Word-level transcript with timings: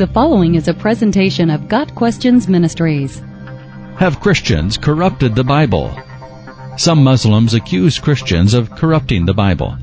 The 0.00 0.06
following 0.06 0.54
is 0.54 0.66
a 0.66 0.72
presentation 0.72 1.50
of 1.50 1.68
Got 1.68 1.94
Questions 1.94 2.48
Ministries. 2.48 3.20
Have 3.98 4.18
Christians 4.18 4.78
corrupted 4.78 5.34
the 5.34 5.44
Bible? 5.44 5.94
Some 6.78 7.04
Muslims 7.04 7.52
accuse 7.52 7.98
Christians 7.98 8.54
of 8.54 8.70
corrupting 8.70 9.26
the 9.26 9.34
Bible. 9.34 9.76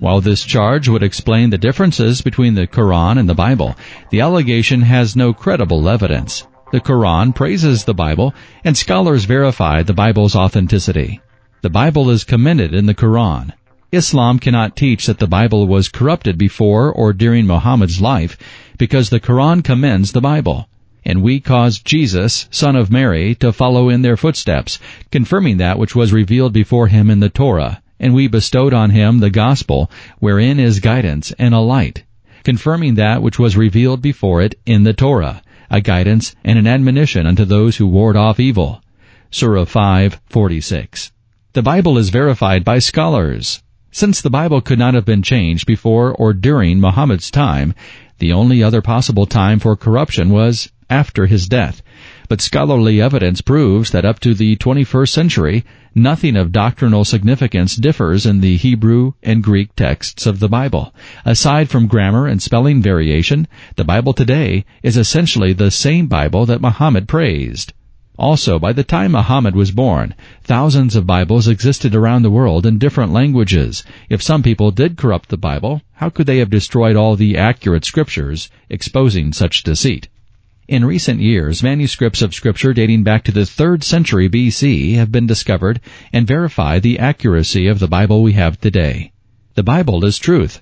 While 0.00 0.20
this 0.20 0.42
charge 0.42 0.88
would 0.88 1.04
explain 1.04 1.50
the 1.50 1.56
differences 1.56 2.20
between 2.20 2.54
the 2.54 2.66
Quran 2.66 3.16
and 3.16 3.28
the 3.28 3.34
Bible, 3.36 3.76
the 4.10 4.22
allegation 4.22 4.82
has 4.82 5.14
no 5.14 5.32
credible 5.32 5.88
evidence. 5.88 6.48
The 6.72 6.80
Quran 6.80 7.32
praises 7.32 7.84
the 7.84 7.94
Bible, 7.94 8.34
and 8.64 8.76
scholars 8.76 9.24
verify 9.24 9.84
the 9.84 9.94
Bible's 9.94 10.34
authenticity. 10.34 11.20
The 11.62 11.70
Bible 11.70 12.10
is 12.10 12.24
commended 12.24 12.74
in 12.74 12.86
the 12.86 12.94
Quran. 12.96 13.52
Islam 13.92 14.38
cannot 14.38 14.76
teach 14.76 15.06
that 15.06 15.18
the 15.18 15.26
Bible 15.26 15.66
was 15.66 15.88
corrupted 15.88 16.38
before 16.38 16.92
or 16.92 17.12
during 17.12 17.44
Muhammad's 17.44 18.00
life 18.00 18.38
because 18.78 19.10
the 19.10 19.18
Quran 19.18 19.64
commends 19.64 20.12
the 20.12 20.20
Bible. 20.20 20.68
And 21.04 21.22
we 21.22 21.40
caused 21.40 21.84
Jesus, 21.84 22.46
son 22.52 22.76
of 22.76 22.92
Mary, 22.92 23.34
to 23.36 23.52
follow 23.52 23.88
in 23.88 24.02
their 24.02 24.16
footsteps, 24.16 24.78
confirming 25.10 25.56
that 25.56 25.76
which 25.76 25.96
was 25.96 26.12
revealed 26.12 26.52
before 26.52 26.86
him 26.86 27.10
in 27.10 27.18
the 27.18 27.28
Torah. 27.28 27.82
And 27.98 28.14
we 28.14 28.28
bestowed 28.28 28.72
on 28.72 28.90
him 28.90 29.18
the 29.18 29.28
gospel, 29.28 29.90
wherein 30.20 30.60
is 30.60 30.78
guidance 30.78 31.32
and 31.32 31.52
a 31.52 31.58
light, 31.58 32.04
confirming 32.44 32.94
that 32.94 33.22
which 33.22 33.40
was 33.40 33.56
revealed 33.56 34.00
before 34.00 34.40
it 34.40 34.54
in 34.66 34.84
the 34.84 34.92
Torah, 34.92 35.42
a 35.68 35.80
guidance 35.80 36.36
and 36.44 36.60
an 36.60 36.68
admonition 36.68 37.26
unto 37.26 37.44
those 37.44 37.78
who 37.78 37.88
ward 37.88 38.16
off 38.16 38.38
evil. 38.38 38.84
Surah 39.32 39.64
5:46. 39.64 41.10
The 41.54 41.62
Bible 41.62 41.98
is 41.98 42.10
verified 42.10 42.64
by 42.64 42.78
scholars. 42.78 43.60
Since 43.92 44.20
the 44.20 44.30
Bible 44.30 44.60
could 44.60 44.78
not 44.78 44.94
have 44.94 45.04
been 45.04 45.22
changed 45.22 45.66
before 45.66 46.12
or 46.12 46.32
during 46.32 46.78
Muhammad's 46.78 47.28
time, 47.28 47.74
the 48.18 48.32
only 48.32 48.62
other 48.62 48.80
possible 48.80 49.26
time 49.26 49.58
for 49.58 49.74
corruption 49.74 50.30
was 50.30 50.70
after 50.88 51.26
his 51.26 51.48
death. 51.48 51.82
But 52.28 52.40
scholarly 52.40 53.00
evidence 53.00 53.40
proves 53.40 53.90
that 53.90 54.04
up 54.04 54.20
to 54.20 54.32
the 54.32 54.54
21st 54.56 55.08
century, 55.08 55.64
nothing 55.92 56.36
of 56.36 56.52
doctrinal 56.52 57.04
significance 57.04 57.74
differs 57.74 58.26
in 58.26 58.40
the 58.40 58.56
Hebrew 58.56 59.14
and 59.24 59.42
Greek 59.42 59.74
texts 59.74 60.24
of 60.24 60.38
the 60.38 60.48
Bible. 60.48 60.94
Aside 61.24 61.68
from 61.68 61.88
grammar 61.88 62.28
and 62.28 62.40
spelling 62.40 62.80
variation, 62.80 63.48
the 63.74 63.84
Bible 63.84 64.12
today 64.12 64.64
is 64.84 64.96
essentially 64.96 65.52
the 65.52 65.72
same 65.72 66.06
Bible 66.06 66.46
that 66.46 66.60
Muhammad 66.60 67.08
praised. 67.08 67.72
Also, 68.20 68.58
by 68.58 68.70
the 68.70 68.84
time 68.84 69.12
Muhammad 69.12 69.56
was 69.56 69.70
born, 69.70 70.14
thousands 70.44 70.94
of 70.94 71.06
Bibles 71.06 71.48
existed 71.48 71.94
around 71.94 72.20
the 72.20 72.30
world 72.30 72.66
in 72.66 72.76
different 72.76 73.14
languages. 73.14 73.82
If 74.10 74.20
some 74.20 74.42
people 74.42 74.70
did 74.70 74.98
corrupt 74.98 75.30
the 75.30 75.38
Bible, 75.38 75.80
how 75.94 76.10
could 76.10 76.26
they 76.26 76.36
have 76.36 76.50
destroyed 76.50 76.96
all 76.96 77.16
the 77.16 77.38
accurate 77.38 77.86
scriptures, 77.86 78.50
exposing 78.68 79.32
such 79.32 79.62
deceit? 79.62 80.08
In 80.68 80.84
recent 80.84 81.22
years, 81.22 81.62
manuscripts 81.62 82.20
of 82.20 82.34
scripture 82.34 82.74
dating 82.74 83.04
back 83.04 83.24
to 83.24 83.32
the 83.32 83.46
3rd 83.46 83.82
century 83.82 84.28
BC 84.28 84.96
have 84.96 85.10
been 85.10 85.26
discovered 85.26 85.80
and 86.12 86.26
verify 86.26 86.78
the 86.78 86.98
accuracy 86.98 87.68
of 87.68 87.78
the 87.78 87.88
Bible 87.88 88.22
we 88.22 88.34
have 88.34 88.60
today. 88.60 89.12
The 89.54 89.62
Bible 89.62 90.04
is 90.04 90.18
truth. 90.18 90.60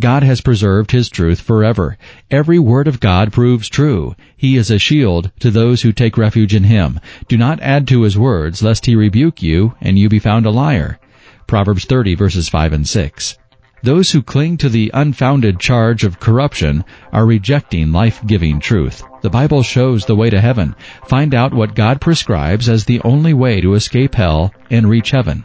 God 0.00 0.22
has 0.22 0.40
preserved 0.40 0.92
His 0.92 1.08
truth 1.08 1.40
forever. 1.40 1.98
Every 2.30 2.58
word 2.58 2.86
of 2.86 3.00
God 3.00 3.32
proves 3.32 3.68
true. 3.68 4.14
He 4.36 4.56
is 4.56 4.70
a 4.70 4.78
shield 4.78 5.32
to 5.40 5.50
those 5.50 5.82
who 5.82 5.92
take 5.92 6.16
refuge 6.16 6.54
in 6.54 6.64
Him. 6.64 7.00
Do 7.26 7.36
not 7.36 7.60
add 7.60 7.88
to 7.88 8.02
His 8.02 8.16
words, 8.16 8.62
lest 8.62 8.86
He 8.86 8.94
rebuke 8.94 9.42
you, 9.42 9.74
and 9.80 9.98
you 9.98 10.08
be 10.08 10.20
found 10.20 10.46
a 10.46 10.50
liar. 10.50 11.00
Proverbs 11.48 11.84
30 11.84 12.14
verses 12.14 12.48
5 12.48 12.72
and 12.72 12.88
6. 12.88 13.38
Those 13.82 14.10
who 14.10 14.22
cling 14.22 14.56
to 14.58 14.68
the 14.68 14.90
unfounded 14.92 15.60
charge 15.60 16.02
of 16.02 16.18
corruption 16.18 16.84
are 17.12 17.26
rejecting 17.26 17.92
life-giving 17.92 18.60
truth. 18.60 19.02
The 19.22 19.30
Bible 19.30 19.62
shows 19.62 20.04
the 20.04 20.16
way 20.16 20.30
to 20.30 20.40
heaven. 20.40 20.74
Find 21.06 21.34
out 21.34 21.54
what 21.54 21.74
God 21.76 22.00
prescribes 22.00 22.68
as 22.68 22.84
the 22.84 23.00
only 23.02 23.34
way 23.34 23.60
to 23.60 23.74
escape 23.74 24.14
hell 24.14 24.52
and 24.70 24.88
reach 24.88 25.10
heaven. 25.10 25.44